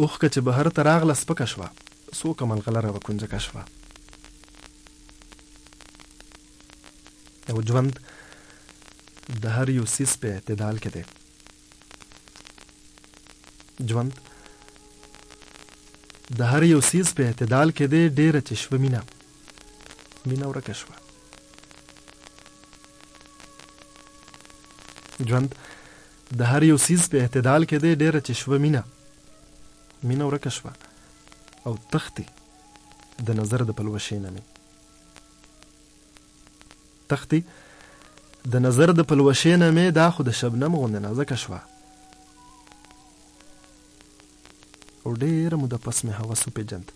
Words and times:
اوښکه 0.00 0.28
چې 0.34 0.40
بهر 0.48 0.68
ته 0.76 0.80
راغله 0.88 1.14
سپکه 1.22 1.46
شوه 1.52 1.68
څو 2.18 2.28
کملغلره 2.40 2.90
وکنځکه 2.96 3.36
شوه 3.46 3.62
یو 7.48 7.58
ژوند 7.68 7.92
د 9.44 9.46
هر 9.56 9.68
یو 9.78 9.86
سیس 9.96 10.12
په 10.22 10.28
اعتدال 10.36 10.76
کې 10.86 10.90
دی 10.94 11.02
ژوند 13.92 14.12
د 16.40 16.42
هر 16.54 16.62
یو 16.72 16.80
سیس 16.88 17.08
په 17.18 17.22
اعتدال 17.30 17.68
کې 17.76 17.84
دی 17.92 18.02
ډیره 18.18 18.40
چې 18.48 18.54
شوه 18.62 18.76
مینه 18.84 19.00
مینه 20.32 20.46
ورکه 20.50 20.74
شوه 20.80 20.94
ژوند 25.30 25.50
د 26.42 26.50
هر 26.52 26.62
یو 26.70 26.78
سیز 26.86 27.02
په 27.12 27.16
اعتدال 27.24 27.62
کې 27.68 27.78
دی 27.82 27.90
ډیره 28.02 28.20
چې 28.26 28.32
شوه 28.42 28.56
مینه 28.66 28.82
مینه 30.02 30.24
ورکه 30.24 30.50
شوه 30.50 30.72
او 31.66 31.76
تختی 31.92 32.24
د 33.26 33.30
نظر 33.40 33.62
د 33.68 33.70
پلوشې 33.78 34.18
نه 34.24 34.30
مې 34.34 34.42
تختی 37.08 37.40
د 38.54 38.56
نظر 38.66 38.88
د 38.92 39.00
پلوشې 39.10 39.54
نه 39.62 39.68
مې 39.70 39.86
دا 39.92 40.10
خو 40.10 40.22
د 40.22 40.30
شبنم 40.40 40.76
غوندې 40.76 40.98
نازکه 41.06 41.36
شوه 41.42 41.60
او 45.06 45.14
ډېره 45.22 45.54
موده 45.62 45.78
پس 45.84 45.98
مې 46.04 46.12
هوس 46.20 46.42
وپېژند 46.46 46.86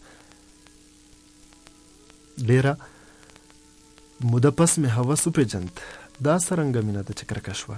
ډېره 2.51 2.73
موده 4.33 4.51
پس 4.59 4.73
مې 4.81 4.89
هوس 4.97 5.23
وپېژند 5.29 5.73
دا 6.25 6.35
څرنګه 6.47 6.81
مینه 6.87 7.03
ده 7.07 7.13
چې 7.19 7.25
کرکه 7.31 7.55
شوه 7.61 7.77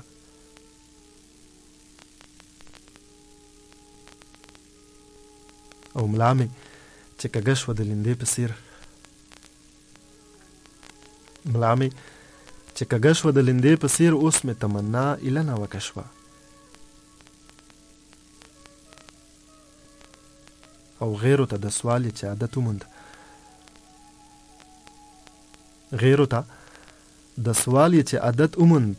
او 5.98 6.06
ملا 6.12 6.30
مې 6.38 6.46
چې 7.18 7.26
کږه 7.34 7.54
شوه 7.60 7.72
د 7.78 7.82
لیندې 7.90 8.12
په 8.20 8.26
څیر 8.32 8.50
ملا 11.52 11.72
مې 11.80 11.88
چې 12.76 12.82
کږه 12.92 13.12
شوه 13.18 13.30
د 13.36 13.40
لیندې 13.48 13.72
په 13.82 13.88
څیر 13.96 14.12
اوس 14.22 14.36
مې 14.46 14.54
تمنا 14.62 15.06
ایله 15.26 15.42
ناوکه 15.50 15.80
شوه 15.88 16.04
او 21.02 21.08
غیرو 21.22 21.46
ته 21.50 21.56
د 21.64 21.68
سوال 21.78 22.02
چې 22.18 22.24
عادت 22.32 22.52
وموند 22.56 22.82
غیرو 26.02 26.26
ته 26.32 26.40
د 27.46 27.48
سوال 27.62 27.90
چې 28.08 28.16
عادت 28.26 28.52
وموند 28.60 28.98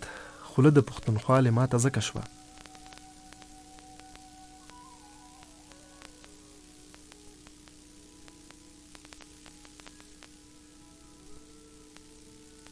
خوله 0.49 0.69
د 0.73 0.79
پښتونخوا 0.89 1.37
ما 1.57 1.63
ته 1.71 1.77
ځکه 1.85 2.01
شوه 2.07 2.23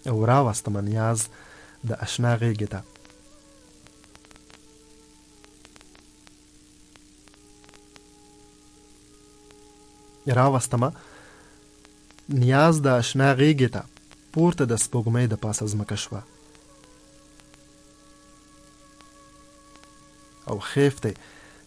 او 0.09 0.25
راوستمه 0.25 0.81
نیاز 0.81 1.27
د 1.89 1.93
اشنا 2.05 2.33
غېږې 2.41 2.67
ته 2.73 2.81
راوستمه 10.39 10.89
نیاز 12.43 12.75
د 12.85 12.87
اشنا 13.01 13.29
غېږې 13.39 13.69
ته 13.75 13.81
پورته 14.33 14.63
د 14.67 14.73
سپوږمۍ 14.83 15.25
د 15.29 15.35
پاسه 15.43 15.63
ځمکه 15.73 15.95
شوه 16.03 16.21
او 20.49 20.55
خیف 20.71 20.95
دی 21.03 21.13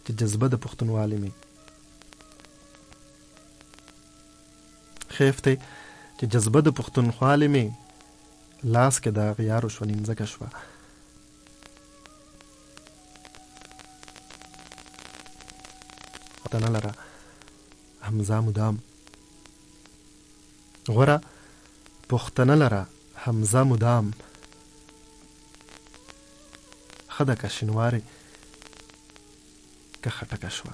چې 0.03 0.11
جذبه 0.19 0.47
د 0.51 0.55
پښتونوالي 0.65 1.17
مې 1.23 1.31
خیف 5.15 5.37
دی 5.45 5.55
چې 6.17 6.25
جذبه 6.33 6.59
د 6.67 6.69
پښتونخوالي 6.77 7.47
مې 7.55 7.65
لاس 8.73 8.95
کې 9.03 9.09
د 9.17 9.19
اغیارو 9.31 9.69
شونینځکه 9.75 10.25
شوه 10.33 10.47
ته 16.51 16.57
نه 16.67 16.71
لره 16.75 16.91
حمزه 18.07 18.37
مدام 18.47 18.75
غوره 20.95 21.17
پښتنه 22.09 22.55
لره 22.63 22.81
حمزه 23.23 23.61
مدام 23.71 24.05
ښه 27.13 27.23
ده 27.27 27.35
که 27.39 27.47
شینوارې 27.55 28.01
که 30.03 30.09
خټکه 30.15 30.49
شوه 30.57 30.73